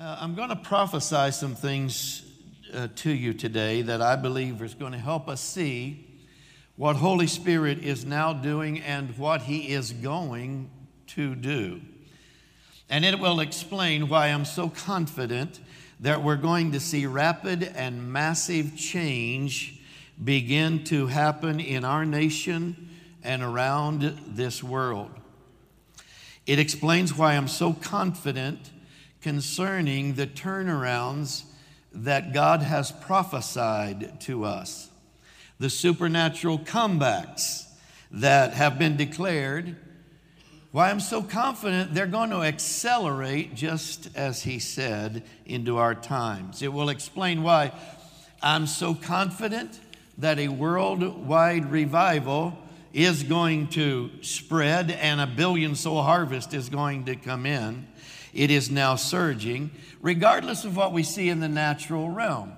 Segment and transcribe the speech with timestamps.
[0.00, 2.22] Uh, I'm going to prophesy some things
[2.72, 6.06] uh, to you today that I believe is going to help us see
[6.76, 10.70] what Holy Spirit is now doing and what He is going
[11.08, 11.80] to do.
[12.88, 15.58] And it will explain why I'm so confident
[15.98, 19.80] that we're going to see rapid and massive change
[20.22, 22.88] begin to happen in our nation
[23.24, 25.10] and around this world.
[26.46, 28.70] It explains why I'm so confident
[29.20, 31.44] concerning the turnarounds
[31.92, 34.88] that God has prophesied to us,
[35.58, 37.66] the supernatural comebacks
[38.10, 39.76] that have been declared.
[40.70, 46.62] Why I'm so confident they're going to accelerate just as He said into our times.
[46.62, 47.72] It will explain why
[48.42, 49.80] I'm so confident
[50.18, 52.58] that a worldwide revival
[52.92, 57.86] is going to spread and a billion soul harvest is going to come in
[58.38, 62.52] it is now surging, regardless of what we see in the natural realm,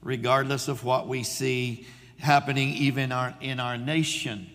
[0.00, 1.84] regardless of what we see
[2.20, 4.48] happening even our, in our nation.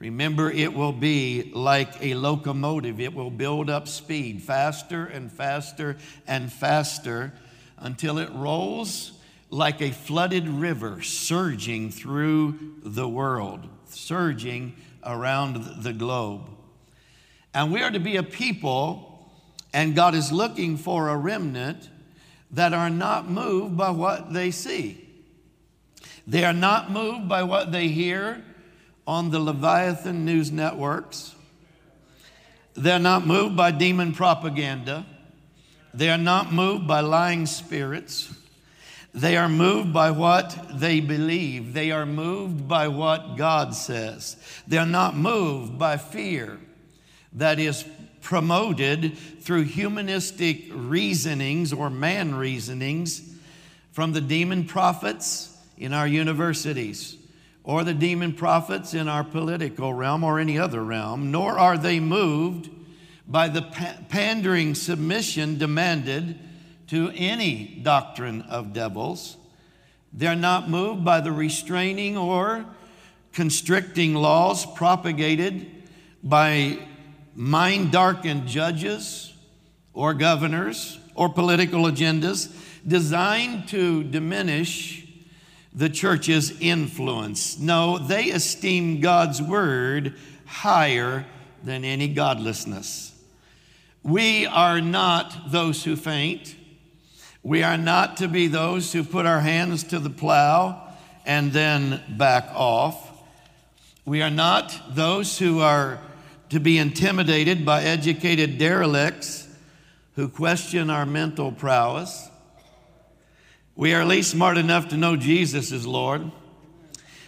[0.00, 2.98] Remember, it will be like a locomotive.
[2.98, 7.32] It will build up speed faster and faster and faster
[7.76, 9.12] until it rolls
[9.50, 16.50] like a flooded river surging through the world, surging around the globe.
[17.54, 19.07] And we are to be a people
[19.72, 21.88] and God is looking for a remnant
[22.50, 25.04] that are not moved by what they see.
[26.26, 28.44] They are not moved by what they hear
[29.06, 31.34] on the Leviathan news networks.
[32.74, 35.06] They're not moved by demon propaganda.
[35.94, 38.32] They are not moved by lying spirits.
[39.14, 41.72] They are moved by what they believe.
[41.72, 44.36] They are moved by what God says.
[44.66, 46.58] They're not moved by fear
[47.32, 47.84] that is
[48.20, 53.34] promoted through humanistic reasonings or man reasonings
[53.92, 57.16] from the demon prophets in our universities
[57.64, 62.00] or the demon prophets in our political realm or any other realm, nor are they
[62.00, 62.70] moved
[63.26, 63.62] by the
[64.08, 66.38] pandering submission demanded
[66.86, 69.36] to any doctrine of devils.
[70.14, 72.64] They're not moved by the restraining or
[73.34, 75.70] constricting laws propagated
[76.24, 76.78] by
[77.38, 79.32] mind darkened judges
[79.92, 82.52] or governors or political agendas
[82.84, 85.06] designed to diminish
[85.72, 87.56] the church's influence.
[87.56, 90.16] No, they esteem God's word
[90.46, 91.26] higher
[91.62, 93.16] than any godlessness.
[94.02, 96.56] We are not those who faint.
[97.44, 100.92] We are not to be those who put our hands to the plow
[101.24, 103.12] and then back off.
[104.04, 106.00] We are not those who are
[106.50, 109.46] to be intimidated by educated derelicts
[110.14, 112.28] who question our mental prowess.
[113.76, 116.30] We are at least smart enough to know Jesus is Lord.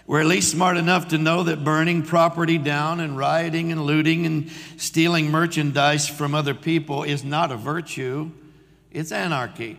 [0.07, 4.27] We're at least smart enough to know that burning property down and rioting and looting
[4.27, 8.33] and stealing merchandise from other people is not a virtue,
[8.91, 9.79] it's anarchy.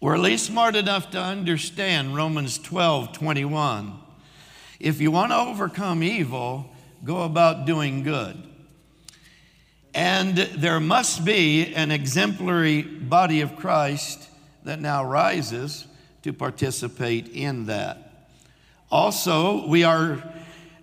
[0.00, 4.00] We're at least smart enough to understand Romans 12 21.
[4.80, 6.68] If you want to overcome evil,
[7.04, 8.36] go about doing good.
[9.94, 14.28] And there must be an exemplary body of Christ
[14.64, 15.86] that now rises
[16.22, 18.28] to participate in that.
[18.90, 20.22] Also, we are,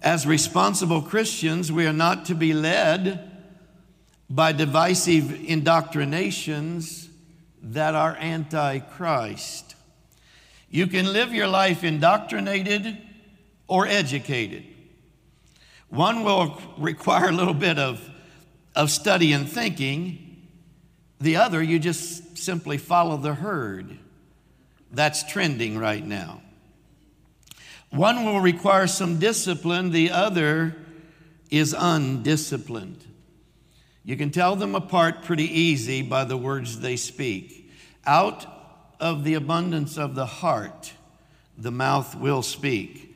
[0.01, 3.31] as responsible Christians, we are not to be led
[4.29, 7.09] by divisive indoctrinations
[7.61, 9.75] that are anti Christ.
[10.69, 12.97] You can live your life indoctrinated
[13.67, 14.65] or educated.
[15.89, 18.01] One will require a little bit of,
[18.75, 20.47] of study and thinking.
[21.19, 23.97] The other, you just simply follow the herd.
[24.91, 26.41] That's trending right now.
[27.89, 30.75] One will require some discipline, the other
[31.49, 33.03] is undisciplined.
[34.03, 37.71] You can tell them apart pretty easy by the words they speak.
[38.05, 38.45] Out
[38.99, 40.93] of the abundance of the heart,
[41.57, 43.14] the mouth will speak.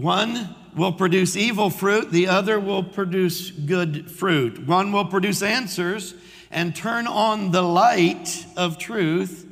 [0.00, 4.66] One will produce evil fruit, the other will produce good fruit.
[4.66, 6.14] One will produce answers
[6.50, 9.46] and turn on the light of truth,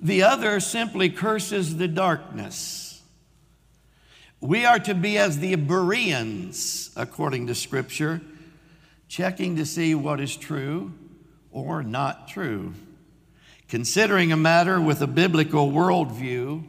[0.00, 3.02] the other simply curses the darkness.
[4.40, 8.22] We are to be as the Bereans, according to Scripture,
[9.06, 10.94] checking to see what is true
[11.52, 12.72] or not true.
[13.68, 16.64] Considering a matter with a biblical worldview,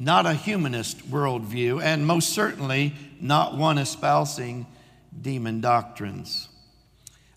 [0.00, 4.66] not a humanist worldview, and most certainly not one espousing
[5.20, 6.48] demon doctrines.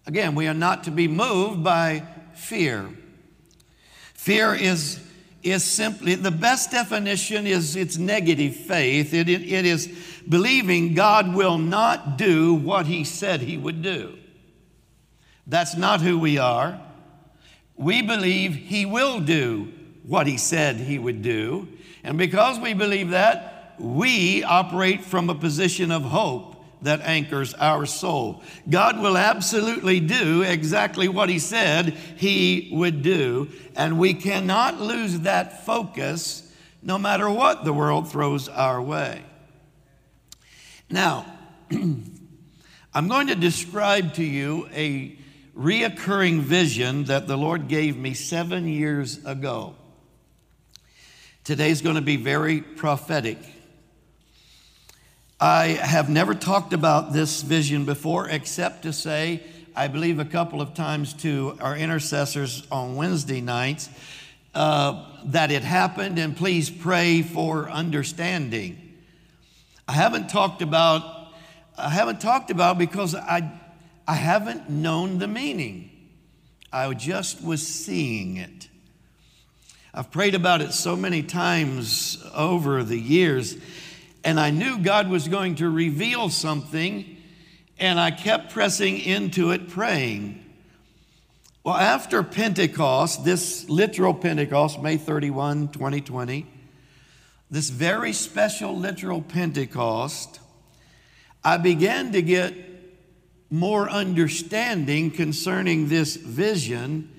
[0.08, 2.90] Again, we are not to be moved by fear.
[4.14, 5.02] Fear is,
[5.44, 9.14] is simply, the best definition is it's negative faith.
[9.14, 9.94] It, it, it is
[10.30, 14.18] believing God will not do what he said he would do.
[15.46, 16.80] That's not who we are.
[17.76, 19.74] We believe he will do
[20.04, 21.68] what he said he would do.
[22.04, 26.54] And because we believe that, we operate from a position of hope
[26.84, 28.44] that anchors our soul.
[28.70, 35.22] God will absolutely do exactly what He said He would do, and we cannot lose
[35.22, 36.52] that focus
[36.82, 39.24] no matter what the world throws our way.
[40.90, 41.26] Now,
[42.94, 45.18] I'm going to describe to you a
[45.58, 49.76] reoccurring vision that the Lord gave me seven years ago.
[51.44, 53.38] Today's going to be very prophetic.
[55.42, 59.44] I have never talked about this vision before, except to say,
[59.76, 63.90] I believe a couple of times to our intercessors on Wednesday nights
[64.56, 68.94] uh, that it happened, and please pray for understanding.
[69.86, 71.34] I haven't talked about,
[71.78, 73.52] I haven't talked about because I,
[74.08, 75.90] I haven't known the meaning.
[76.72, 78.63] I just was seeing it.
[79.94, 83.58] I've prayed about it so many times over the years
[84.24, 87.18] and I knew God was going to reveal something,
[87.78, 90.40] and I kept pressing into it, praying.
[91.64, 96.46] Well, after Pentecost, this literal Pentecost, May 31, 2020,
[97.52, 100.40] this very special literal Pentecost,
[101.44, 102.56] I began to get
[103.50, 107.13] more understanding concerning this vision,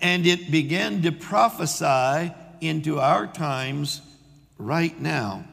[0.00, 4.00] and it began to prophesy into our times
[4.58, 5.44] right now.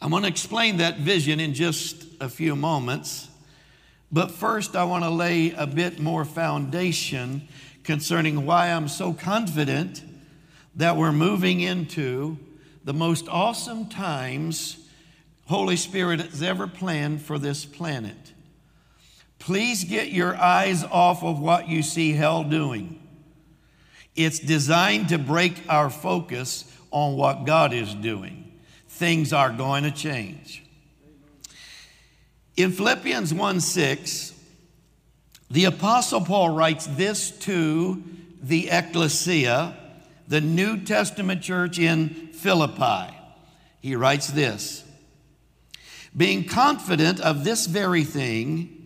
[0.00, 3.28] I'm going to explain that vision in just a few moments.
[4.12, 7.48] But first, I want to lay a bit more foundation
[7.82, 10.02] concerning why I'm so confident
[10.76, 12.38] that we're moving into
[12.84, 14.78] the most awesome times
[15.46, 18.32] Holy Spirit has ever planned for this planet.
[19.38, 23.00] Please get your eyes off of what you see hell doing.
[24.16, 28.48] It's designed to break our focus on what God is doing
[28.98, 30.64] things are going to change.
[32.56, 34.34] In Philippians 1 6,
[35.50, 38.02] the Apostle Paul writes this to
[38.42, 39.76] the ecclesia,
[40.26, 43.14] the New Testament church in Philippi.
[43.80, 44.84] He writes this
[46.16, 48.77] Being confident of this very thing,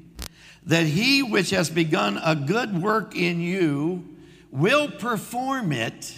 [0.67, 4.09] that he which has begun a good work in you
[4.51, 6.17] will perform it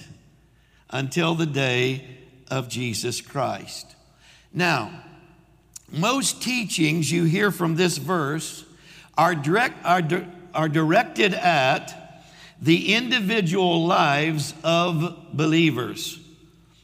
[0.90, 2.04] until the day
[2.50, 3.94] of Jesus Christ.
[4.52, 5.02] Now,
[5.90, 8.64] most teachings you hear from this verse
[9.16, 10.02] are, direct, are,
[10.54, 12.00] are directed at
[12.60, 16.18] the individual lives of believers.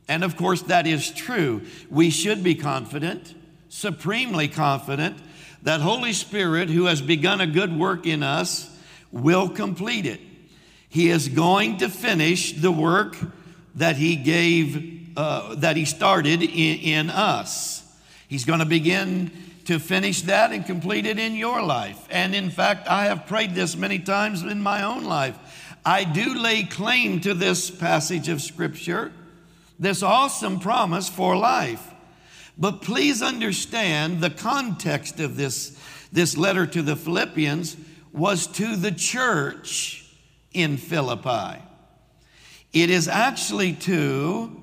[0.08, 1.62] And of course, that is true.
[1.88, 3.34] We should be confident,
[3.70, 5.16] supremely confident,
[5.62, 8.68] that Holy Spirit, who has begun a good work in us,
[9.10, 10.20] will complete it.
[10.88, 13.16] He is going to finish the work
[13.76, 17.82] that He gave uh, that He started in, in us.
[18.28, 19.30] He's going to begin
[19.66, 22.06] to finish that and complete it in your life.
[22.10, 25.36] And in fact, I have prayed this many times in my own life.
[25.84, 29.12] I do lay claim to this passage of Scripture,
[29.78, 31.86] this awesome promise for life.
[32.60, 35.76] But please understand the context of this,
[36.12, 37.74] this letter to the Philippians
[38.12, 40.06] was to the church
[40.52, 41.62] in Philippi.
[42.74, 44.54] It is actually to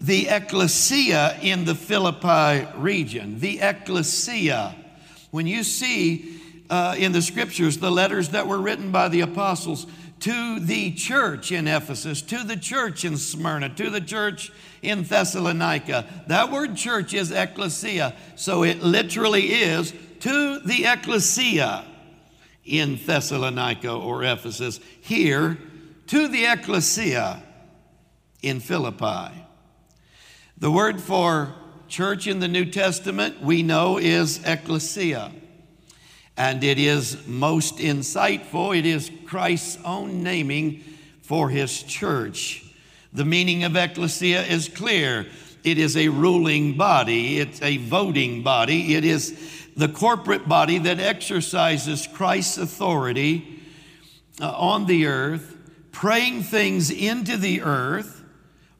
[0.00, 3.40] the ecclesia in the Philippi region.
[3.40, 4.76] The ecclesia.
[5.32, 9.86] When you see uh, in the scriptures the letters that were written by the apostles
[10.24, 14.50] to the church in Ephesus, to the church in Smyrna, to the church
[14.80, 18.16] in Thessalonica, that word church is ecclesia.
[18.34, 21.84] So it literally is to the ecclesia
[22.64, 24.80] in Thessalonica or Ephesus.
[25.02, 25.58] Here,
[26.06, 27.42] to the ecclesia
[28.40, 29.46] in Philippi.
[30.56, 31.54] The word for
[31.86, 35.32] church in the New Testament we know is ecclesia.
[36.36, 38.76] And it is most insightful.
[38.76, 40.82] It is Christ's own naming
[41.22, 42.64] for his church.
[43.12, 45.26] The meaning of ecclesia is clear.
[45.62, 49.34] It is a ruling body, it's a voting body, it is
[49.76, 53.62] the corporate body that exercises Christ's authority
[54.40, 55.56] uh, on the earth,
[55.90, 58.22] praying things into the earth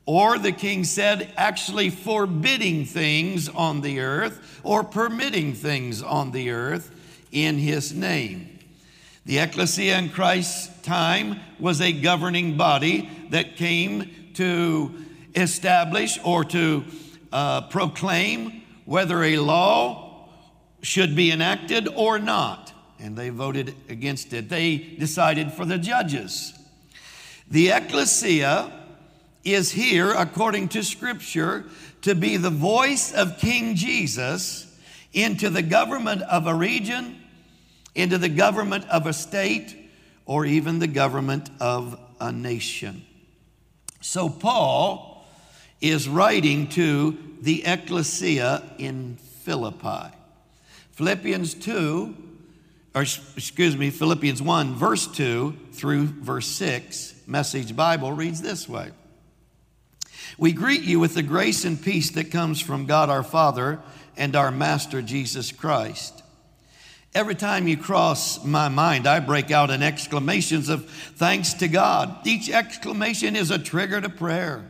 [0.07, 6.51] or the king said, actually forbidding things on the earth or permitting things on the
[6.51, 6.94] earth
[7.35, 8.59] in his name.
[9.27, 14.95] The ecclesia in Christ's time was a governing body that came to
[15.35, 16.85] establish or to
[17.33, 20.29] uh, proclaim whether a law
[20.83, 22.73] should be enacted or not.
[23.01, 24.49] And they voted against it.
[24.49, 26.55] They decided for the judges.
[27.51, 28.73] The ecclesia
[29.43, 31.65] is here, according to Scripture,
[32.03, 34.67] to be the voice of King Jesus
[35.13, 37.21] into the government of a region,
[37.95, 39.77] into the government of a state,
[40.27, 43.05] or even the government of a nation.
[44.01, 45.27] So, Paul
[45.81, 50.15] is writing to the ecclesia in Philippi.
[50.93, 52.17] Philippians 2,
[52.95, 58.93] or excuse me, Philippians 1, verse 2 through verse 6, Message Bible reads this way
[60.39, 63.81] We greet you with the grace and peace that comes from God our Father
[64.17, 66.24] and our Master Jesus Christ.
[67.15, 72.27] Every time you cross my mind, I break out in exclamations of thanks to God.
[72.27, 74.69] Each exclamation is a trigger to prayer.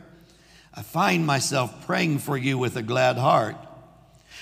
[0.71, 3.55] I find myself praying for you with a glad heart.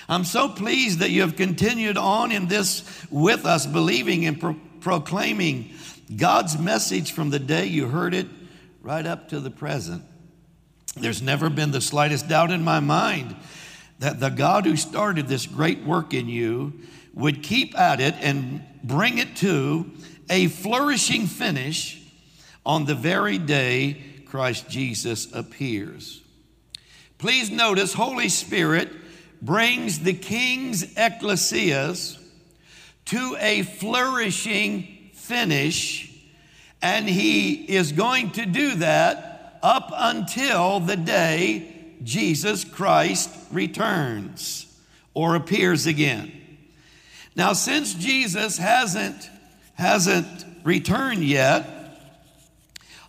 [0.06, 4.60] I'm so pleased that you have continued on in this with us, believing and pro-
[4.80, 5.70] proclaiming
[6.14, 8.26] God's message from the day you heard it
[8.82, 10.02] right up to the present.
[10.94, 13.34] There's never been the slightest doubt in my mind
[14.00, 16.74] that the God who started this great work in you
[17.14, 19.90] would keep at it and bring it to
[20.28, 22.02] a flourishing finish
[22.66, 26.22] on the very day Christ Jesus appears.
[27.18, 28.90] Please notice Holy Spirit
[29.40, 32.18] brings the king's ecclesias
[33.06, 36.10] to a flourishing finish,
[36.82, 44.66] and he is going to do that up until the day Jesus Christ returns
[45.14, 46.33] or appears again.
[47.36, 49.28] Now, since Jesus hasn't,
[49.74, 51.68] hasn't returned yet,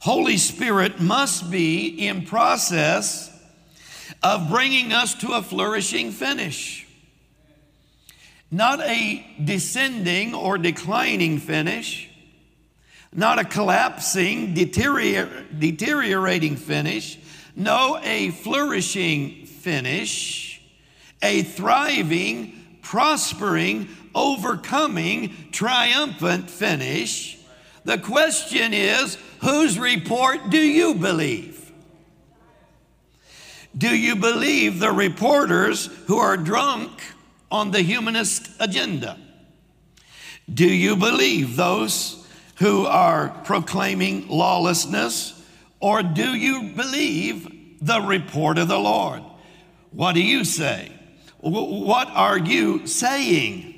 [0.01, 3.31] Holy Spirit must be in process
[4.23, 6.87] of bringing us to a flourishing finish.
[8.51, 12.09] Not a descending or declining finish,
[13.13, 17.19] not a collapsing, deteriorating finish,
[17.55, 20.61] no, a flourishing finish,
[21.21, 27.37] a thriving, prospering, overcoming, triumphant finish.
[27.83, 31.71] The question is whose report do you believe?
[33.77, 36.91] Do you believe the reporters who are drunk
[37.51, 39.19] on the humanist agenda?
[40.51, 42.25] Do you believe those
[42.57, 45.33] who are proclaiming lawlessness?
[45.79, 49.21] Or do you believe the report of the Lord?
[49.91, 50.91] What do you say?
[51.39, 53.74] What are you saying?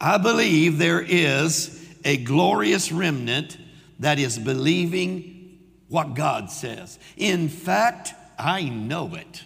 [0.00, 1.72] I believe there is
[2.04, 3.56] a glorious remnant
[4.00, 6.98] that is believing what God says.
[7.16, 9.42] In fact, I know it.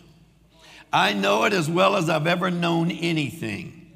[0.92, 3.92] I know it as well as I've ever known anything.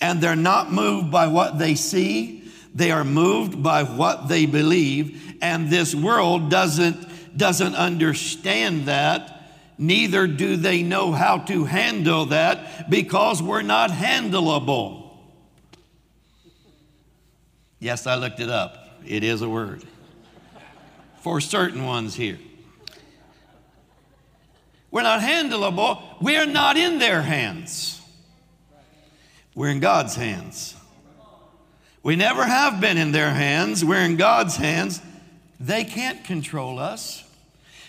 [0.00, 2.42] And they're not moved by what they see,
[2.74, 5.36] they are moved by what they believe.
[5.40, 9.30] And this world doesn't, doesn't understand that.
[9.78, 15.03] Neither do they know how to handle that because we're not handleable.
[17.84, 18.88] Yes, I looked it up.
[19.06, 19.82] It is a word
[21.20, 22.38] for certain ones here.
[24.90, 26.02] We're not handleable.
[26.18, 28.00] We're not in their hands.
[29.54, 30.74] We're in God's hands.
[32.02, 33.84] We never have been in their hands.
[33.84, 35.02] We're in God's hands.
[35.60, 37.22] They can't control us,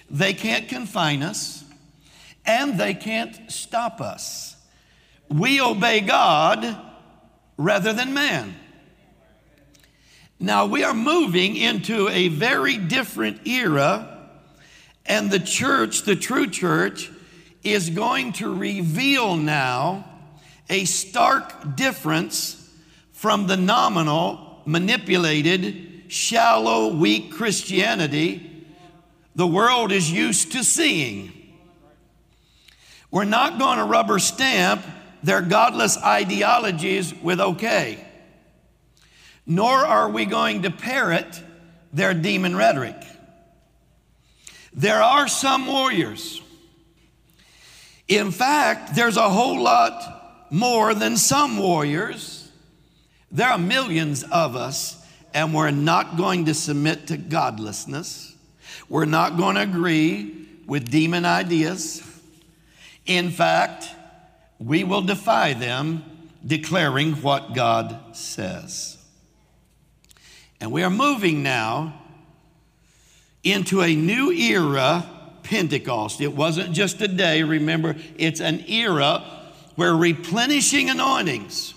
[0.09, 1.63] they can't confine us,
[2.45, 4.57] and they can't stop us.
[5.29, 6.77] We obey God
[7.55, 8.55] rather than man.
[10.39, 14.29] Now we are moving into a very different era,
[15.05, 17.11] and the church, the true church,
[17.63, 20.05] is going to reveal now
[20.69, 22.69] a stark difference
[23.11, 28.55] from the nominal, manipulated, shallow, weak Christianity
[29.35, 31.33] the world is used to seeing.
[33.11, 34.83] We're not going to rubber stamp
[35.23, 38.04] their godless ideologies with okay
[39.45, 41.41] nor are we going to parrot
[41.93, 42.95] their demon rhetoric.
[44.73, 46.41] There are some warriors.
[48.07, 52.51] In fact, there's a whole lot more than some warriors.
[53.31, 55.01] There are millions of us,
[55.33, 58.35] and we're not going to submit to godlessness.
[58.89, 62.03] We're not going to agree with demon ideas.
[63.05, 63.87] In fact,
[64.59, 66.03] we will defy them,
[66.45, 68.97] declaring what God says.
[70.59, 72.01] And we are moving now
[73.43, 75.05] into a new era,
[75.43, 76.21] Pentecost.
[76.21, 79.23] It wasn't just a day, remember, it's an era
[79.75, 81.73] where replenishing anointings,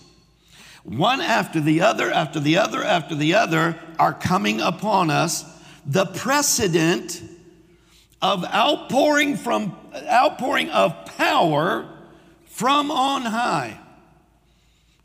[0.85, 5.45] one after the other, after the other, after the other, are coming upon us.
[5.85, 7.23] The precedent
[8.23, 11.89] of outpouring from outpouring of power
[12.47, 13.79] from on high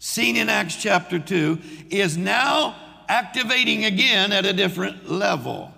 [0.03, 2.75] seen in Acts chapter 2 is now
[3.07, 5.73] activating again at a different level.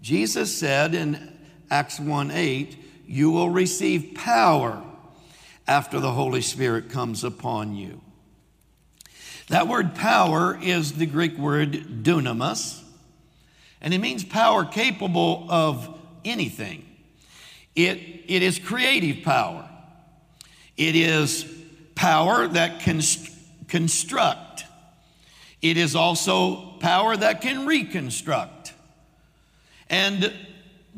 [0.00, 1.36] Jesus said in
[1.70, 2.76] Acts 1 8,
[3.06, 4.82] You will receive power
[5.66, 8.00] after the Holy Spirit comes upon you.
[9.48, 12.82] That word power is the Greek word dunamis,
[13.80, 16.84] and it means power capable of anything.
[17.74, 19.68] It, it is creative power,
[20.76, 21.44] it is
[21.94, 23.00] power that can
[23.68, 24.40] construct,
[25.70, 28.72] it is also power that can reconstruct.
[29.88, 30.32] And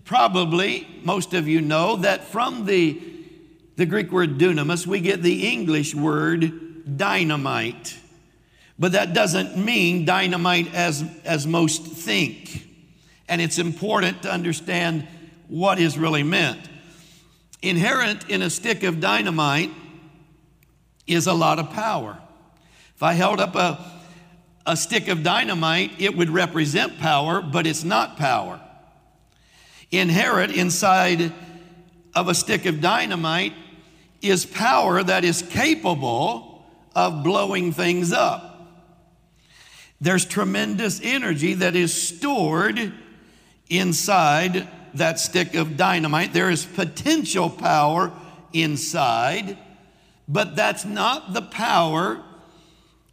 [0.05, 3.01] probably most of you know that from the,
[3.77, 7.99] the Greek word dunamis, we get the English word dynamite.
[8.79, 12.67] But that doesn't mean dynamite as, as most think.
[13.29, 15.07] And it's important to understand
[15.49, 16.69] what is really meant.
[17.61, 19.71] Inherent in a stick of dynamite
[21.07, 22.19] is a lot of power.
[22.95, 23.98] If I held up a,
[24.67, 28.61] a stick of dynamite, it would represent power, but it's not power.
[29.91, 31.33] Inherent inside
[32.15, 33.55] of a stick of dynamite
[34.21, 38.45] is power that is capable of blowing things up.
[40.00, 42.93] There's tremendous energy that is stored
[43.69, 46.33] inside that stick of dynamite.
[46.33, 48.12] There is potential power
[48.53, 49.59] inside,
[50.29, 52.23] but that's not the power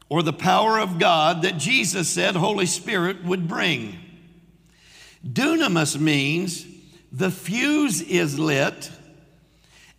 [0.09, 3.97] or the power of God that Jesus said Holy Spirit would bring.
[5.25, 6.65] Dunamis means
[7.11, 8.91] the fuse is lit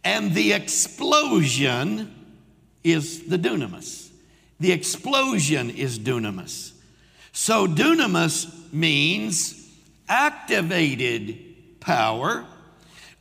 [0.04, 2.14] and the explosion
[2.84, 4.10] is the dunamis.
[4.60, 6.72] The explosion is dunamis.
[7.32, 9.68] So, dunamis means
[10.08, 12.46] activated power,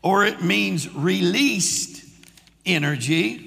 [0.01, 2.05] or it means released
[2.65, 3.44] energy.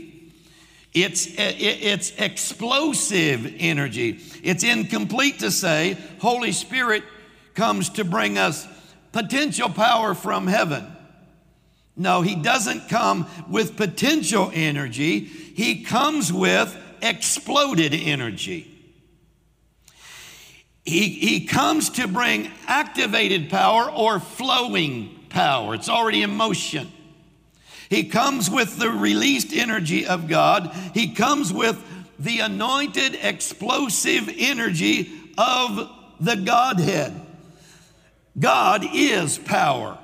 [0.94, 4.20] It's, it's explosive energy.
[4.42, 7.04] It's incomplete to say Holy Spirit
[7.54, 8.66] comes to bring us
[9.12, 10.86] potential power from heaven.
[11.96, 18.74] No, he doesn't come with potential energy, he comes with exploded energy.
[20.84, 25.74] He, he comes to bring activated power or flowing power.
[25.74, 26.90] It's already in motion.
[27.88, 30.74] He comes with the released energy of God.
[30.94, 31.82] He comes with
[32.18, 37.14] the anointed, explosive energy of the Godhead.
[38.38, 39.98] God is power.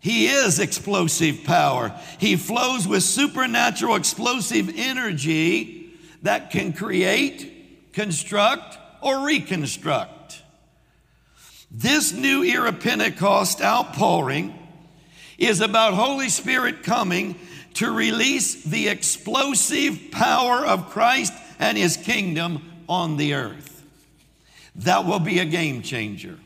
[0.00, 1.98] He is explosive power.
[2.18, 10.42] He flows with supernatural explosive energy that can create, construct, or reconstruct.
[11.70, 14.58] This new era Pentecost outpouring
[15.38, 17.36] is about Holy Spirit coming
[17.74, 23.84] to release the explosive power of Christ and his kingdom on the earth.
[24.76, 26.38] That will be a game changer.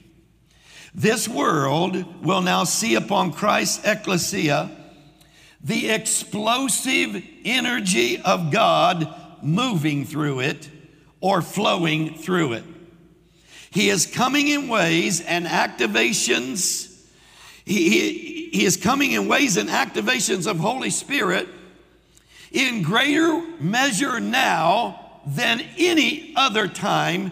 [0.95, 4.71] This world will now see upon Christ's ecclesia
[5.61, 10.69] the explosive energy of God moving through it
[11.21, 12.65] or flowing through it.
[13.71, 16.88] He is coming in ways and activations.
[17.69, 21.47] He, he, he is coming in ways and activations of Holy Spirit
[22.51, 27.31] in greater measure now than any other time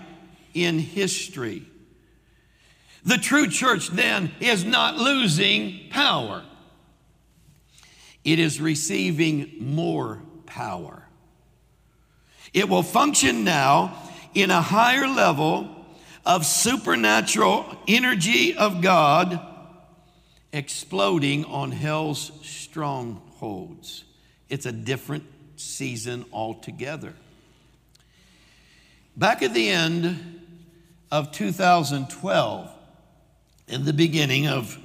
[0.52, 1.62] in history.
[3.02, 6.44] The true church then is not losing power,
[8.22, 11.02] it is receiving more power.
[12.52, 13.96] It will function now
[14.34, 15.74] in a higher level
[16.26, 19.40] of supernatural energy of God
[20.56, 24.04] exploding on hell's strongholds.
[24.48, 25.24] It's a different
[25.56, 27.14] season altogether.
[29.16, 30.42] Back at the end
[31.10, 32.70] of 2012,
[33.68, 34.78] in the beginning of,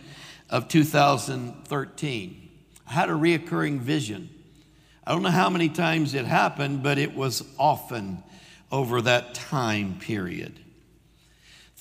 [0.50, 2.50] of 2013.
[2.88, 4.30] I had a reoccurring vision.
[5.06, 8.24] I don't know how many times it happened, but it was often
[8.72, 10.60] over that time period.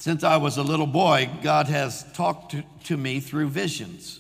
[0.01, 4.19] Since I was a little boy, God has talked to, to me through visions.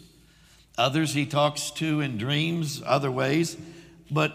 [0.76, 3.56] Others he talks to in dreams, other ways,
[4.10, 4.34] but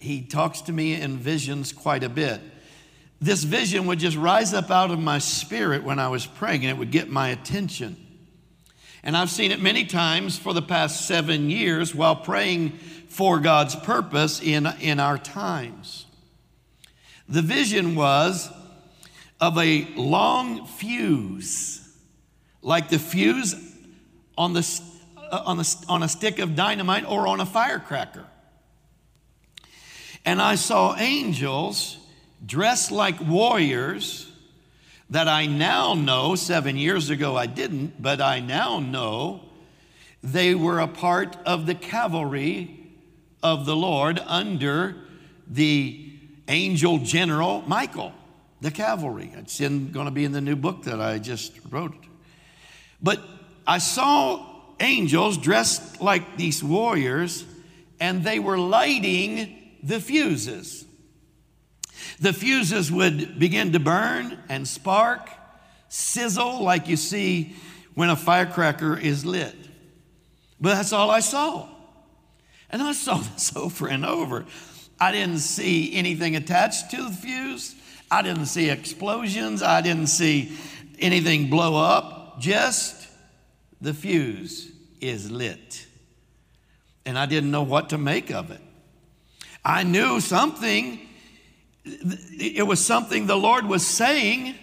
[0.00, 2.40] he talks to me in visions quite a bit.
[3.20, 6.70] this vision would just rise up out of my spirit when I was praying and
[6.70, 7.96] it would get my attention.
[9.04, 12.70] And I've seen it many times for the past seven years while praying
[13.08, 16.06] for God's purpose in, in our times.
[17.28, 18.50] The vision was
[19.40, 21.88] of a long fuse,
[22.62, 23.54] like the fuse
[24.36, 24.80] on, the,
[25.16, 28.26] uh, on, the, on a stick of dynamite or on a firecracker.
[30.24, 31.96] And I saw angels
[32.44, 34.30] dressed like warriors
[35.08, 39.40] that I now know, seven years ago I didn't, but I now know
[40.22, 42.76] they were a part of the cavalry
[43.42, 44.96] of the Lord under
[45.46, 46.06] the
[46.46, 48.12] angel general Michael,
[48.60, 49.32] the cavalry.
[49.36, 51.94] It's in going to be in the new book that I just wrote.
[53.02, 53.20] But
[53.66, 54.46] I saw
[54.80, 57.44] angels dressed like these warriors,
[57.98, 60.84] and they were lighting the fuses.
[62.20, 65.30] The fuses would begin to burn and spark,
[65.88, 67.54] sizzle like you see
[67.94, 69.54] when a firecracker is lit.
[70.60, 71.68] But that's all I saw.
[72.68, 74.44] And I saw this over and over.
[74.98, 77.74] I didn't see anything attached to the fuse.
[78.10, 79.62] I didn't see explosions.
[79.62, 80.56] I didn't see
[80.98, 82.40] anything blow up.
[82.40, 83.08] Just
[83.80, 85.86] the fuse is lit.
[87.06, 88.60] And I didn't know what to make of it.
[89.64, 91.00] I knew something,
[91.84, 94.54] it was something the Lord was saying,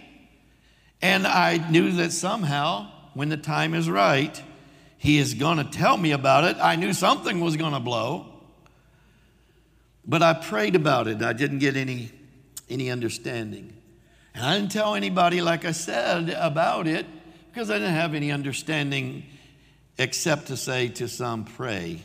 [1.00, 4.40] and I knew that somehow, when the time is right,
[4.98, 6.56] He is going to tell me about it.
[6.60, 8.26] I knew something was going to blow,
[10.04, 11.22] but I prayed about it.
[11.22, 12.10] I didn't get any,
[12.70, 13.74] any understanding.
[14.34, 17.06] And I didn't tell anybody, like I said, about it
[17.48, 19.24] because I didn't have any understanding
[19.98, 22.02] except to say to some, pray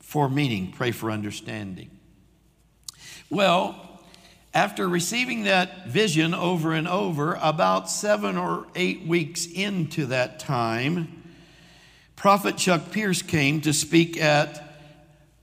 [0.00, 1.90] for meaning, pray for understanding.
[3.30, 4.02] Well,
[4.52, 11.22] after receiving that vision over and over, about seven or eight weeks into that time,
[12.16, 14.76] Prophet Chuck Pierce came to speak at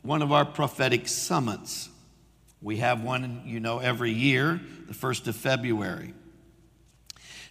[0.03, 1.89] one of our prophetic summits.
[2.61, 6.13] We have one, you know, every year, the 1st of February.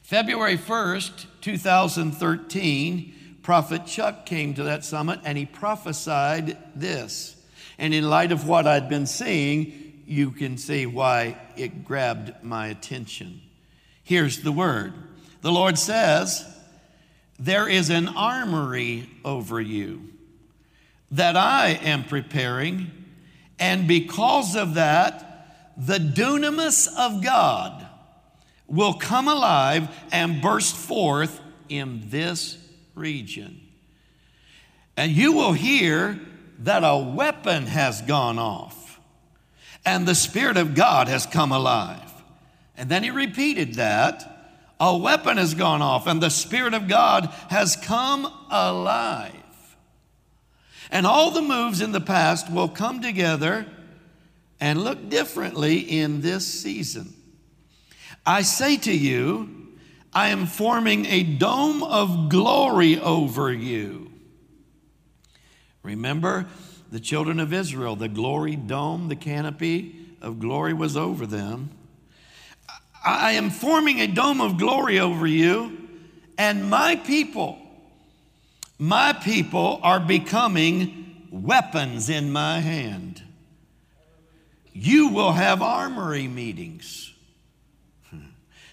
[0.03, 7.37] February 1st, 2013, Prophet Chuck came to that summit and he prophesied this.
[7.79, 12.69] And in light of what I'd been seeing, you can see why it grabbed my
[12.69, 13.41] attention.
[14.03, 14.95] Here's the word
[15.43, 16.45] The Lord says,
[17.39, 20.09] There is an armory over you
[21.11, 22.91] that I am preparing,
[23.59, 27.87] and because of that, the dunamis of God
[28.67, 32.59] will come alive and burst forth in this
[32.95, 33.61] region.
[34.97, 36.21] And you will hear
[36.61, 38.79] that a weapon has gone off
[39.89, 42.13] and the Spirit of God has come alive.
[42.77, 44.35] And then he repeated that.
[44.81, 49.38] A weapon has gone off, and the Spirit of God has come alive.
[50.91, 53.67] And all the moves in the past will come together
[54.61, 57.15] and look differently in this season.
[58.27, 59.69] I say to you,
[60.13, 64.11] I am forming a dome of glory over you.
[65.83, 66.47] Remember,
[66.91, 67.97] the children of Israel.
[67.97, 71.71] The glory dome, the canopy of glory was over them.
[73.05, 75.89] I am forming a dome of glory over you,
[76.37, 77.59] and my people,
[78.79, 83.23] my people are becoming weapons in my hand.
[84.73, 87.13] You will have armory meetings,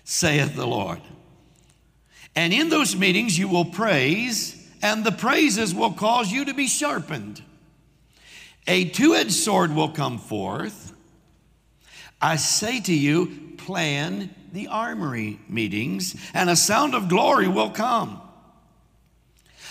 [0.04, 1.02] saith the Lord.
[2.36, 6.68] And in those meetings, you will praise, and the praises will cause you to be
[6.68, 7.41] sharpened.
[8.68, 10.94] A two edged sword will come forth.
[12.22, 18.22] I say to you, plan the armory meetings, and a sound of glory will come.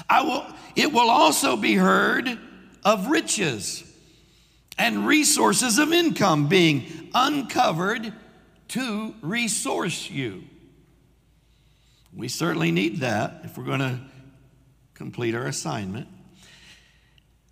[0.08, 2.38] I will, it will also be heard
[2.84, 3.82] of riches
[4.76, 8.12] and resources of income being uncovered
[8.68, 10.44] to resource you.
[12.14, 14.00] We certainly need that if we're going to
[14.94, 16.08] complete our assignment.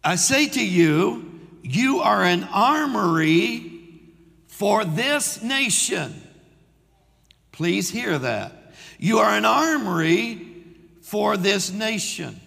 [0.04, 3.72] I say to you, you are an armory
[4.48, 6.20] for this nation.
[7.52, 8.74] Please hear that.
[8.98, 10.51] You are an armory
[11.02, 12.40] for this nation.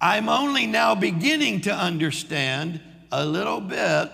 [0.00, 2.80] I'm only now beginning to understand
[3.12, 4.10] a little bit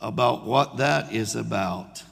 [0.00, 2.04] about what that is about.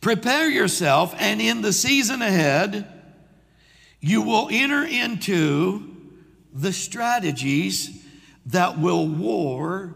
[0.00, 2.86] Prepare yourself, and in the season ahead,
[4.00, 5.90] you will enter into
[6.52, 8.02] the strategies
[8.46, 9.94] that will war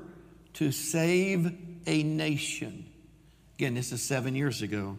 [0.55, 1.53] to save
[1.87, 2.87] a nation.
[3.59, 4.97] Again, this is seven years ago.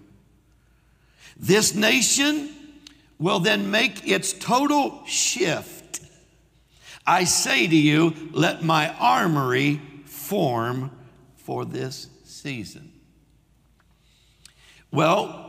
[1.38, 2.50] This nation
[3.20, 6.00] will then make its total shift.
[7.06, 10.92] I say to you, let my armory form
[11.36, 12.92] for this season.
[14.92, 15.46] Well,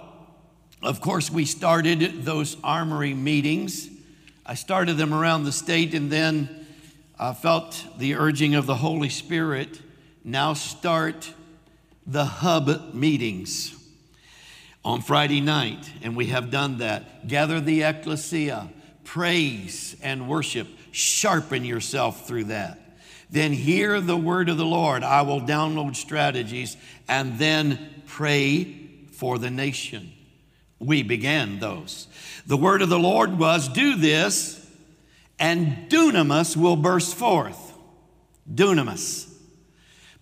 [0.83, 3.89] of course, we started those armory meetings.
[4.45, 6.67] I started them around the state, and then
[7.19, 9.81] I felt the urging of the Holy Spirit
[10.25, 11.33] now start
[12.07, 13.80] the hub meetings
[14.85, 17.29] on Friday night, and we have done that.
[17.29, 18.71] Gather the ecclesia,
[19.05, 22.79] praise and worship, sharpen yourself through that.
[23.31, 25.05] Then hear the word of the Lord.
[25.05, 26.77] I will download strategies
[27.09, 30.13] and then pray for the nation.
[30.79, 32.09] We began those.
[32.47, 34.67] The word of the Lord was do this,
[35.39, 37.75] and dunamis will burst forth.
[38.53, 39.33] Dunamis.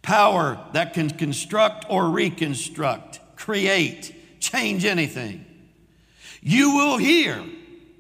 [0.02, 5.44] Power that can construct or reconstruct, create, change anything.
[6.40, 7.44] You will hear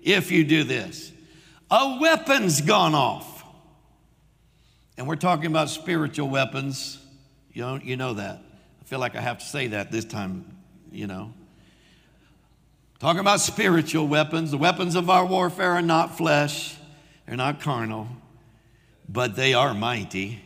[0.02, 1.12] if you do this.
[1.70, 3.44] A weapon's gone off.
[4.96, 6.98] And we're talking about spiritual weapons.
[7.52, 8.42] You know, you know that.
[8.80, 10.44] I feel like I have to say that this time,
[10.90, 11.32] you know.
[12.98, 14.50] Talking about spiritual weapons.
[14.50, 16.76] The weapons of our warfare are not flesh,
[17.26, 18.08] they're not carnal,
[19.08, 20.42] but they are mighty.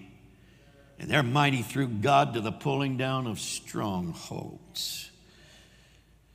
[0.98, 5.11] And they're mighty through God to the pulling down of strongholds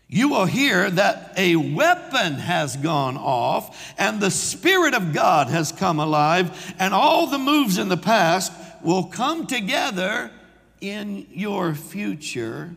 [0.10, 5.72] you will hear that a weapon has gone off and the Spirit of God has
[5.72, 10.32] come alive, and all the moves in the past will come together
[10.80, 12.74] in your future.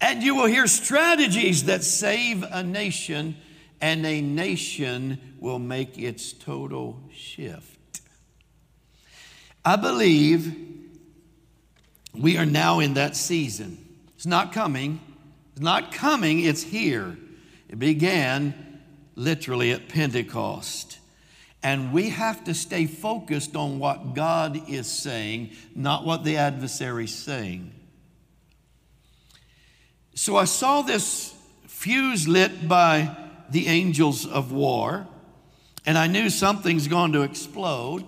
[0.00, 3.36] And you will hear strategies that save a nation,
[3.80, 8.00] and a nation will make its total shift.
[9.64, 10.56] I believe
[12.14, 13.78] we are now in that season.
[14.14, 15.00] It's not coming
[15.62, 17.16] not coming, it's here.
[17.68, 18.80] It began
[19.14, 20.98] literally at Pentecost.
[21.62, 27.14] And we have to stay focused on what God is saying, not what the adversary's
[27.14, 27.72] saying.
[30.14, 31.34] So I saw this
[31.66, 33.16] fuse lit by
[33.48, 35.06] the angels of war,
[35.86, 38.04] and I knew something's going to explode.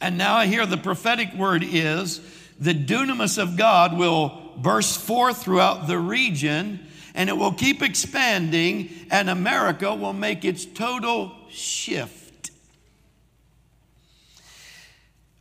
[0.00, 2.20] And now I hear the prophetic word is
[2.58, 8.90] the dunamis of God will burst forth throughout the region and it will keep expanding,
[9.10, 12.50] and America will make its total shift.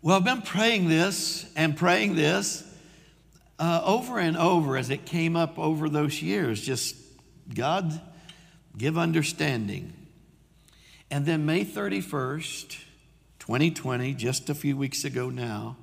[0.03, 2.63] Well, I've been praying this and praying this
[3.57, 6.61] uh, over and over as it came up over those years.
[6.61, 6.95] Just
[7.51, 7.99] God,
[8.77, 9.93] give understanding.
[11.09, 12.77] And then May 31st,
[13.39, 15.77] 2020, just a few weeks ago now,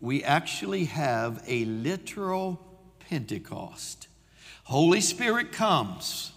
[0.00, 2.60] we actually have a literal
[3.08, 4.08] Pentecost.
[4.64, 6.32] Holy Spirit comes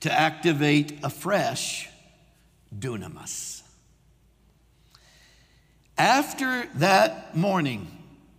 [0.00, 1.88] to activate afresh
[2.76, 3.62] dunamis.
[5.96, 7.88] After that morning,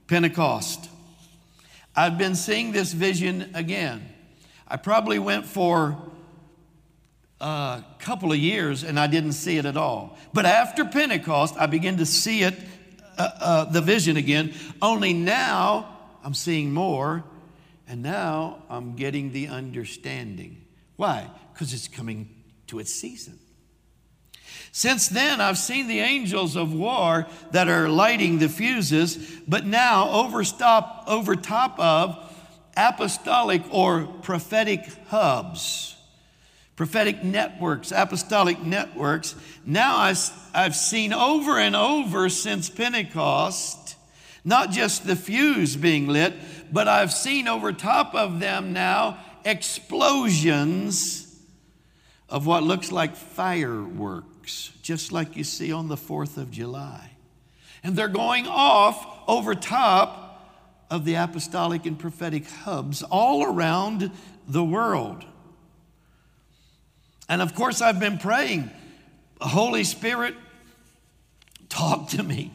[0.08, 0.90] Pentecost,
[1.96, 4.08] I've been seeing this vision again.
[4.68, 5.98] I probably went for
[7.42, 10.18] a couple of years and I didn't see it at all.
[10.34, 12.56] But after Pentecost, I began to see it
[13.20, 17.24] uh, uh, the vision again, only now I'm seeing more,
[17.88, 20.66] and now I'm getting the understanding.
[20.96, 21.30] Why?
[21.54, 22.30] Because it's coming
[22.68, 23.38] to its season.
[24.72, 30.10] Since then, I've seen the angels of war that are lighting the fuses, but now
[30.12, 32.18] over, stop, over top of
[32.78, 35.99] apostolic or prophetic hubs
[36.80, 39.36] prophetic networks, apostolic networks.
[39.66, 43.98] Now I've seen over and over since Pentecost,
[44.46, 46.34] not just the fuse being lit,
[46.72, 51.38] but I've seen over top of them now explosions
[52.30, 57.12] of what looks like fireworks, just like you see on the 4th of July.
[57.84, 60.50] And they're going off over top
[60.90, 64.12] of the apostolic and prophetic hubs all around
[64.48, 65.26] the world.
[67.30, 68.72] And of course, I've been praying,
[69.40, 70.36] Holy Spirit,
[71.70, 72.52] talk to me.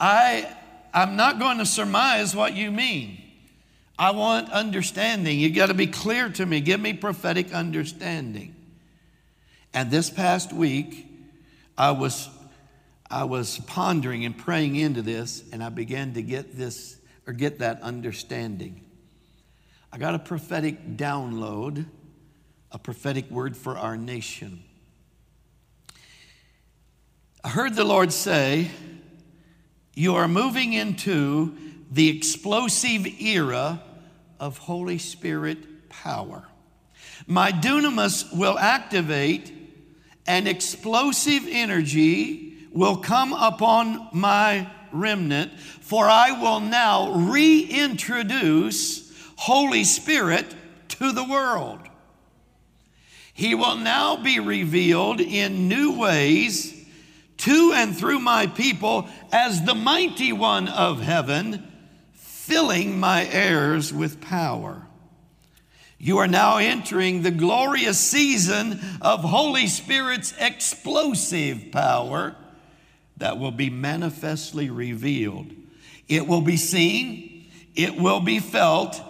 [0.00, 0.50] I,
[0.94, 3.22] I'm not going to surmise what you mean.
[3.98, 5.38] I want understanding.
[5.38, 6.60] You've got to be clear to me.
[6.60, 8.54] Give me prophetic understanding.
[9.74, 11.06] And this past week,
[11.76, 12.30] I was,
[13.10, 17.58] I was pondering and praying into this, and I began to get this or get
[17.58, 18.84] that understanding.
[19.92, 21.84] I got a prophetic download
[22.70, 24.62] a prophetic word for our nation.
[27.42, 28.70] I heard the Lord say,
[29.94, 31.56] You are moving into
[31.90, 33.82] the explosive era
[34.38, 36.44] of Holy Spirit power.
[37.26, 39.52] My dunamis will activate
[40.26, 50.54] an explosive energy will come upon my remnant, for I will now reintroduce Holy Spirit
[50.88, 51.87] to the world.
[53.38, 56.74] He will now be revealed in new ways
[57.36, 61.64] to and through my people as the mighty one of heaven,
[62.14, 64.88] filling my heirs with power.
[65.98, 72.34] You are now entering the glorious season of Holy Spirit's explosive power
[73.18, 75.52] that will be manifestly revealed.
[76.08, 77.46] It will be seen,
[77.76, 79.00] it will be felt,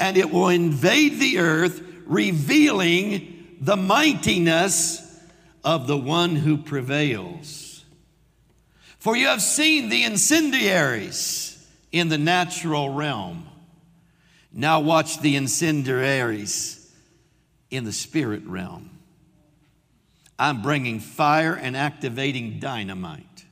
[0.00, 5.02] and it will invade the earth, revealing the mightiness
[5.64, 7.84] of the one who prevails.
[8.98, 13.46] For you have seen the incendiaries in the natural realm.
[14.52, 16.92] Now watch the incendiaries
[17.70, 18.90] in the spirit realm.
[20.38, 23.44] I'm bringing fire and activating dynamite.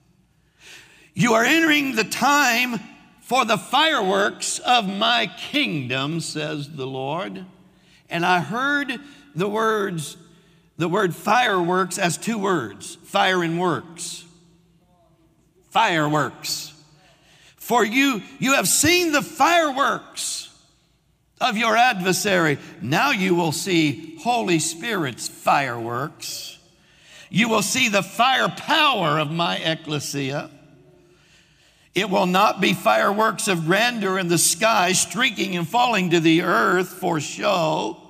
[1.14, 2.80] You are entering the time
[3.20, 7.46] for the fireworks of my kingdom, says the Lord.
[8.14, 9.00] And I heard
[9.34, 10.16] the words,
[10.76, 14.24] the word fireworks as two words fire and works.
[15.70, 16.72] Fireworks.
[17.56, 20.48] For you, you have seen the fireworks
[21.40, 22.58] of your adversary.
[22.80, 26.56] Now you will see Holy Spirit's fireworks.
[27.30, 30.50] You will see the firepower of my ecclesia.
[31.96, 36.42] It will not be fireworks of grandeur in the sky streaking and falling to the
[36.42, 38.03] earth for show.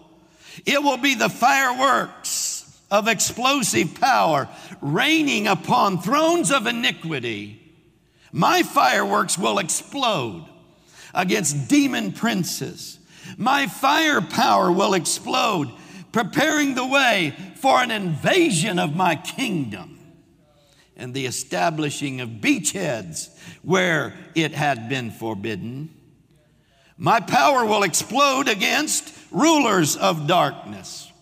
[0.66, 4.48] It will be the fireworks of explosive power
[4.80, 7.60] raining upon thrones of iniquity.
[8.32, 10.46] My fireworks will explode
[11.14, 12.98] against demon princes.
[13.36, 15.70] My firepower will explode,
[16.12, 19.98] preparing the way for an invasion of my kingdom
[20.96, 23.30] and the establishing of beachheads
[23.62, 25.90] where it had been forbidden.
[26.96, 31.12] My power will explode against rulers of darkness.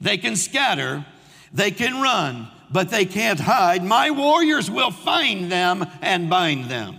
[0.00, 1.04] They can scatter,
[1.52, 3.84] they can run, but they can't hide.
[3.84, 6.98] My warriors will find them and bind them.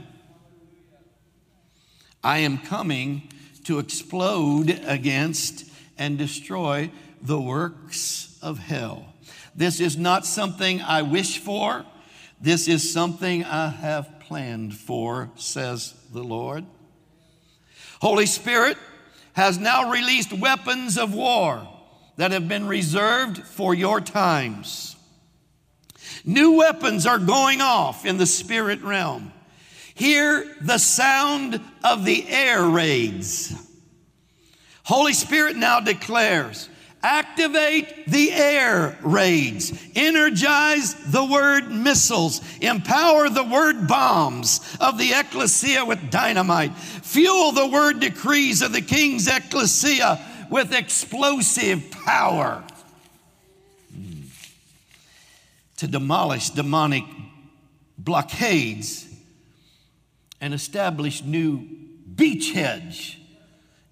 [2.24, 3.32] I am coming
[3.66, 5.66] to explode against
[5.98, 9.14] and destroy the works of hell.
[9.56, 11.86] This is not something I wish for.
[12.40, 16.66] This is something I have planned for, says the Lord.
[18.00, 18.78] Holy Spirit
[19.38, 21.66] has now released weapons of war
[22.16, 24.96] that have been reserved for your times.
[26.26, 29.32] New weapons are going off in the spirit realm.
[29.94, 33.54] Hear the sound of the air raids.
[34.84, 36.68] Holy Spirit now declares
[37.04, 39.72] Activate the air raids.
[39.96, 42.42] Energize the word missiles.
[42.60, 46.76] Empower the word bombs of the ecclesia with dynamite.
[46.76, 52.64] Fuel the word decrees of the king's ecclesia with explosive power.
[53.94, 54.22] Hmm.
[55.78, 57.04] To demolish demonic
[57.98, 59.08] blockades
[60.42, 61.68] and establish new
[62.16, 63.16] beachheads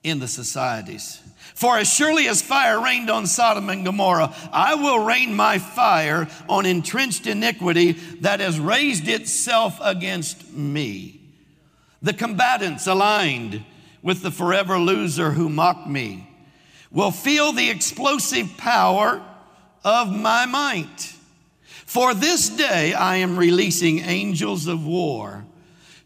[0.04, 1.22] in the societies.
[1.56, 6.28] For as surely as fire rained on Sodom and Gomorrah, I will rain my fire
[6.50, 11.22] on entrenched iniquity that has raised itself against me.
[12.02, 13.64] The combatants aligned
[14.04, 16.30] with the forever loser who mocked me
[16.92, 19.24] will feel the explosive power
[19.86, 21.14] of my might.
[21.86, 25.46] For this day I am releasing angels of war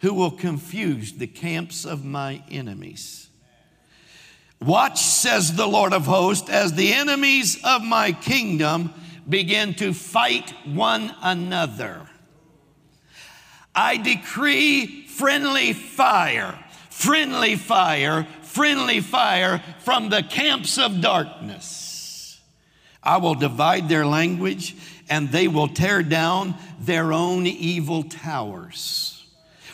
[0.02, 3.29] who will confuse the camps of my enemies.
[4.62, 8.93] Watch, says the Lord of hosts, as the enemies of my kingdom
[9.28, 12.08] begin to fight one another.
[13.74, 22.41] I decree friendly fire, friendly fire, friendly fire from the camps of darkness.
[23.01, 24.76] I will divide their language
[25.10, 29.26] and they will tear down their own evil towers.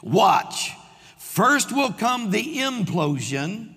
[0.03, 0.73] Watch.
[1.17, 3.74] First will come the implosion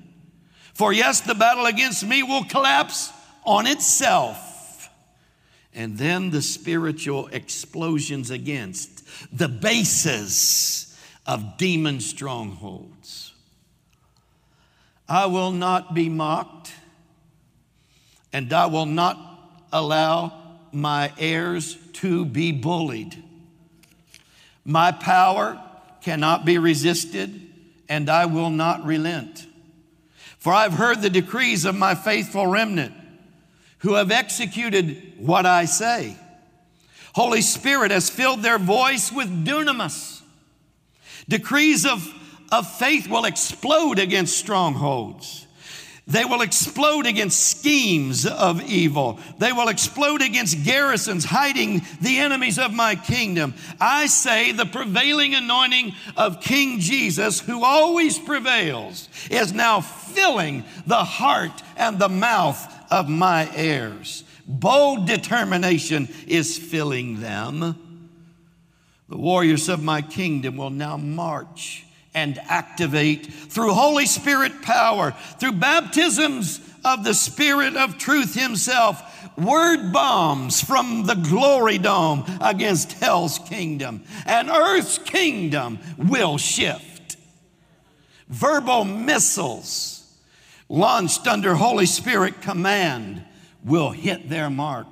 [0.79, 3.13] for yes, the battle against me will collapse
[3.45, 4.89] on itself.
[5.75, 9.03] And then the spiritual explosions against
[9.37, 13.35] the bases of demon strongholds.
[15.09, 16.73] I will not be mocked,
[18.33, 19.19] and I will not
[19.73, 23.21] allow my heirs to be bullied.
[24.65, 25.61] My power
[26.03, 27.49] cannot be resisted
[27.89, 29.48] and I will not relent.
[30.39, 32.95] For I've heard the decrees of my faithful remnant
[33.79, 36.17] who have executed what I say.
[37.15, 40.23] Holy Spirit has filled their voice with dunamis.
[41.29, 42.07] Decrees of,
[42.53, 45.48] of faith will explode against strongholds.
[46.09, 49.21] They will explode against schemes of evil.
[49.37, 53.53] They will explode against garrisons hiding the enemies of my kingdom.
[53.79, 61.05] I say the prevailing anointing of King Jesus, who always prevails, is now filling the
[61.05, 64.25] heart and the mouth of my heirs.
[64.47, 67.61] Bold determination is filling them.
[69.11, 71.85] The warriors of my kingdom will now march
[72.19, 79.01] and activate through Holy Spirit power, through baptisms of the Spirit of truth Himself,
[79.39, 87.17] word bombs from the glory dome against hell's kingdom, and earth's kingdom will shift.
[88.29, 90.13] Verbal missiles
[90.69, 93.25] launched under Holy Spirit command
[93.65, 94.89] will hit their mark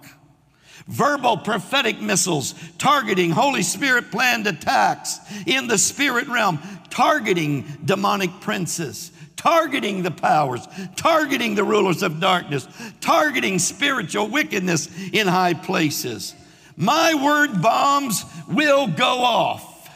[0.86, 6.58] verbal prophetic missiles targeting Holy Spirit planned attacks in the spirit realm,
[6.96, 10.66] targeting demonic princes, targeting the powers,
[10.96, 12.66] targeting the rulers of darkness,
[13.02, 16.34] targeting spiritual wickedness in high places.
[16.74, 19.90] My word bombs will go off.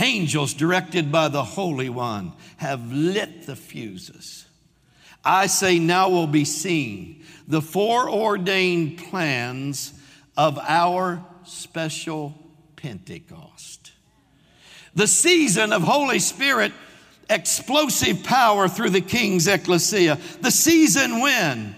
[0.00, 4.46] Angels directed by the Holy One have lit the fuses.
[5.24, 9.94] I say now will be seen the foreordained plans
[10.36, 12.38] of our special
[12.76, 13.53] Pentecost.
[14.94, 16.72] The season of Holy Spirit
[17.28, 20.18] explosive power through the king's ecclesia.
[20.40, 21.74] The season when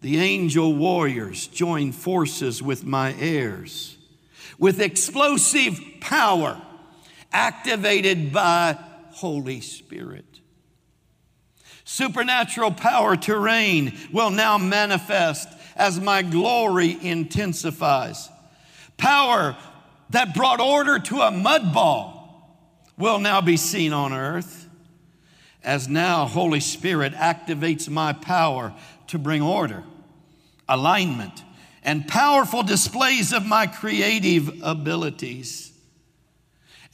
[0.00, 3.96] the angel warriors join forces with my heirs
[4.60, 6.60] with explosive power
[7.32, 8.78] activated by
[9.12, 10.26] Holy Spirit.
[11.84, 18.28] Supernatural power to reign will now manifest as my glory intensifies.
[18.98, 19.56] Power
[20.10, 22.19] that brought order to a mud ball
[23.00, 24.68] will now be seen on earth
[25.64, 28.74] as now Holy Spirit activates my power
[29.08, 29.82] to bring order,
[30.68, 31.42] alignment,
[31.82, 35.72] and powerful displays of my creative abilities.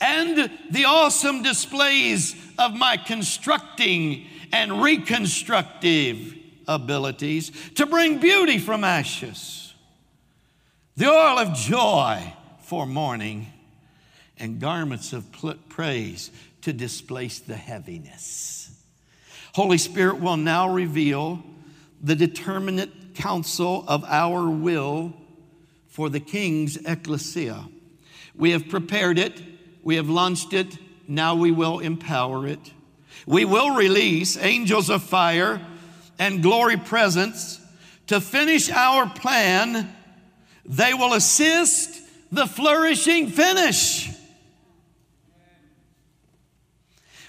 [0.01, 6.35] And the awesome displays of my constructing and reconstructive
[6.69, 9.75] abilities to bring beauty from ashes,
[10.97, 13.53] the oil of joy for mourning,
[14.39, 15.27] and garments of
[15.69, 16.31] praise
[16.63, 18.71] to displace the heaviness.
[19.55, 21.43] Holy Spirit will now reveal
[22.03, 25.15] the determinate counsel of our will
[25.89, 27.67] for the King's ecclesia.
[28.35, 29.41] We have prepared it,
[29.83, 30.77] we have launched it,
[31.09, 32.73] now we will empower it.
[33.27, 35.65] We will release angels of fire
[36.19, 37.61] and glory presence
[38.09, 39.91] to finish our plan.
[40.65, 44.06] They will assist the flourishing finish.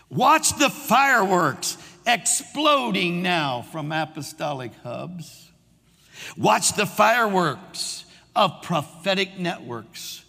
[0.10, 5.52] Watch the fireworks exploding now from apostolic hubs.
[6.38, 8.06] Watch the fireworks
[8.36, 10.24] of prophetic networks.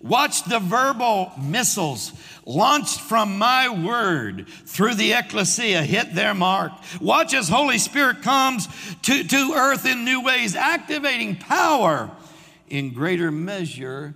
[0.00, 2.12] Watch the verbal missiles
[2.44, 6.72] launched from my word through the ecclesia hit their mark.
[7.00, 8.68] Watch as Holy Spirit comes
[9.02, 12.10] to, to earth in new ways, activating power
[12.68, 14.14] in greater measure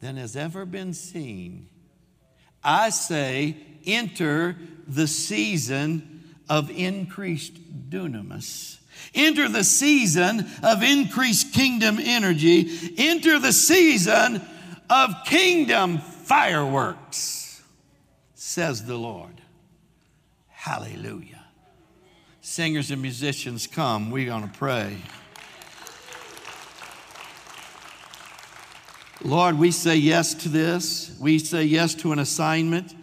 [0.00, 1.68] than has ever been seen.
[2.64, 3.56] I say,
[3.86, 4.56] enter
[4.86, 8.78] the season of increased dunamis.
[9.14, 12.92] Enter the season of increased kingdom energy.
[12.96, 14.42] Enter the season
[14.88, 17.62] of kingdom fireworks,
[18.34, 19.40] says the Lord.
[20.48, 21.44] Hallelujah.
[22.40, 24.10] Singers and musicians, come.
[24.10, 24.96] We're going to pray.
[29.22, 31.16] Lord, we say yes to this.
[31.20, 32.94] We say yes to an assignment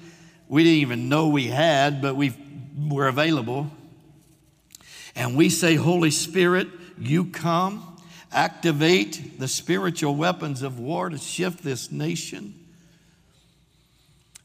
[0.54, 2.32] we didn't even know we had, but we
[2.78, 3.72] were available.
[5.16, 6.68] And we say, Holy Spirit,
[7.00, 7.98] you come,
[8.32, 12.54] activate the spiritual weapons of war to shift this nation.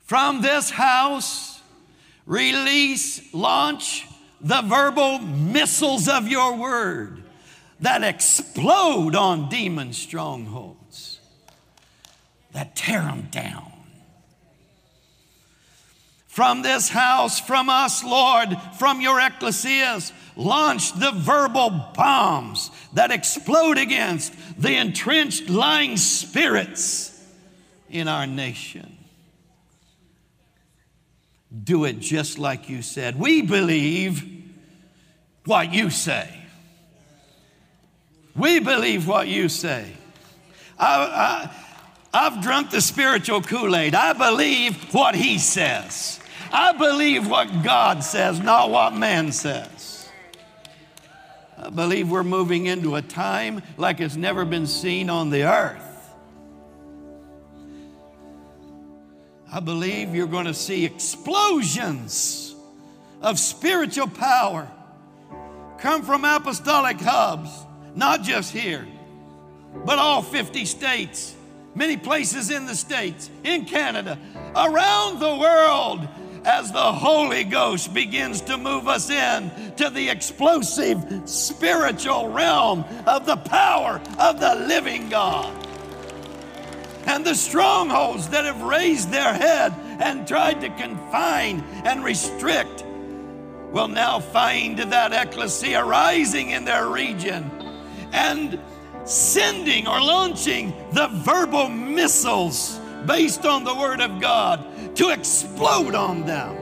[0.05, 1.61] From this house,
[2.25, 4.07] release, launch
[4.41, 7.23] the verbal missiles of your word
[7.81, 11.21] that explode on demon strongholds,
[12.53, 13.68] that tear them down.
[16.39, 23.77] From this house, from us, Lord, from your ecclesias, launch the verbal bombs that explode
[23.77, 27.21] against the entrenched lying spirits
[27.91, 28.97] in our nation.
[31.65, 33.19] do it just like you said.
[33.19, 34.25] We believe
[35.45, 36.33] what you say.
[38.37, 39.91] We believe what you say.
[40.79, 41.51] I,
[42.15, 43.97] I, I've drunk the spiritual Kool Aid.
[43.97, 46.21] I believe what he says.
[46.53, 50.09] I believe what God says, not what man says.
[51.57, 55.85] I believe we're moving into a time like it's never been seen on the earth.
[59.51, 62.55] I believe you're going to see explosions
[63.23, 64.71] of spiritual power
[65.79, 67.51] come from apostolic hubs,
[67.95, 68.87] not just here,
[69.85, 71.35] but all 50 states,
[71.75, 74.19] many places in the States, in Canada,
[74.55, 76.07] around the world,
[76.45, 83.27] as the Holy Ghost begins to move us in to the explosive spiritual realm of
[83.27, 85.55] the power of the living God.
[87.07, 92.85] And the strongholds that have raised their head and tried to confine and restrict
[93.73, 97.51] will now find that ecclesia rising in their region
[98.13, 98.59] and
[99.05, 104.65] sending or launching the verbal missiles based on the Word of God
[104.97, 106.57] to explode on them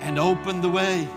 [0.00, 1.08] and open the way.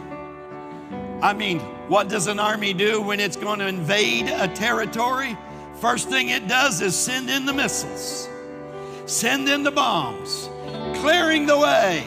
[1.22, 5.38] I mean, what does an army do when it's going to invade a territory?
[5.80, 8.30] First thing it does is send in the missiles,
[9.06, 10.50] send in the bombs,
[11.00, 12.06] clearing the way.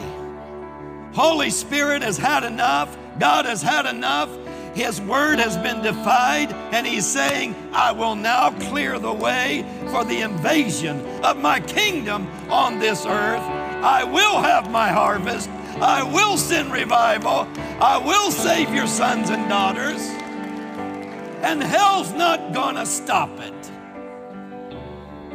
[1.13, 2.97] Holy Spirit has had enough.
[3.19, 4.29] God has had enough.
[4.73, 10.05] His word has been defied, and He's saying, I will now clear the way for
[10.05, 13.41] the invasion of my kingdom on this earth.
[13.41, 15.49] I will have my harvest.
[15.81, 17.47] I will send revival.
[17.81, 20.01] I will save your sons and daughters.
[21.43, 23.71] And hell's not gonna stop it.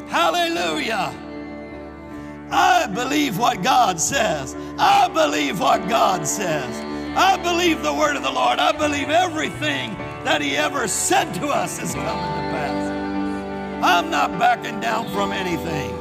[0.09, 1.13] Hallelujah.
[2.51, 4.55] I believe what God says.
[4.79, 6.96] I believe what God says.
[7.17, 8.59] I believe the word of the Lord.
[8.59, 9.95] I believe everything
[10.25, 13.83] that He ever said to us is coming to pass.
[13.83, 15.95] I'm not backing down from anything.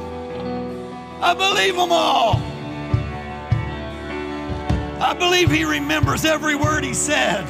[1.22, 2.36] I believe them all.
[5.00, 7.46] I believe He remembers every word He said.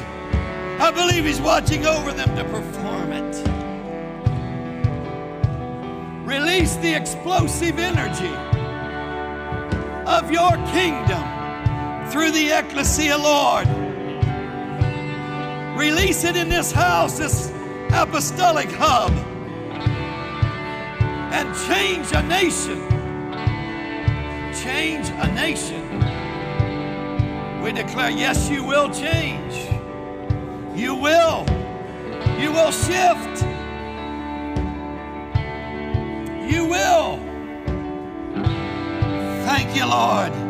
[0.79, 3.47] I believe He's watching over them to perform it.
[6.25, 8.33] Release the explosive energy
[10.05, 11.26] of your kingdom
[12.09, 13.67] through the ecclesia, Lord.
[15.77, 17.51] Release it in this house, this
[17.91, 19.11] apostolic hub,
[21.33, 22.81] and change a nation.
[24.53, 25.83] Change a nation.
[27.61, 29.53] We declare, yes, you will change.
[30.75, 31.45] You will.
[32.39, 33.43] You will shift.
[36.49, 37.19] You will.
[39.45, 40.46] Thank you, Lord.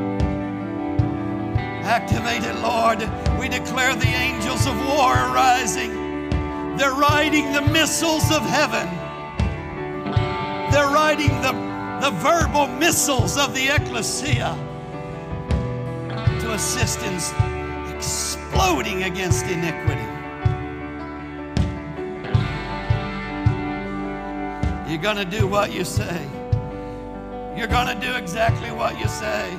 [1.88, 3.00] Activate it, Lord.
[3.40, 6.30] We declare the angels of war are rising.
[6.76, 8.88] They're riding the missiles of heaven.
[10.70, 11.54] They're riding the,
[12.02, 14.54] the verbal missiles of the ecclesia
[16.42, 17.16] to assist in
[17.96, 20.02] exploding against iniquity.
[24.92, 26.28] You're going to do what you say.
[27.56, 29.58] You're going to do exactly what you say.